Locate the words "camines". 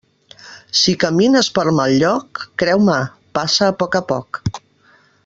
1.03-1.49